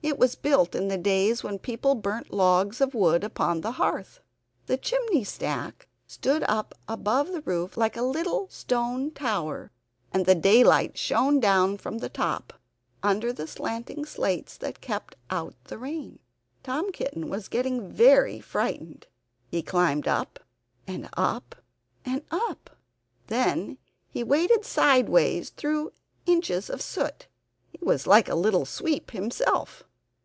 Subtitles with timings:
[0.00, 4.20] It was built in the days when people burnt logs of wood upon the hearth.
[4.66, 9.72] The chimney stack stood up above the roof like a little stone tower,
[10.12, 12.52] and the daylight shone down from the top,
[13.02, 16.20] under the slanting slates that kept out the rain.
[16.62, 19.08] Tom Kitten was getting very frightened!
[19.50, 20.38] He climbed up,
[20.86, 21.56] and up,
[22.04, 22.70] and up.
[23.26, 25.92] Then he waded sideways through
[26.24, 27.26] inches of soot.
[27.72, 29.82] He was like a little sweep himself.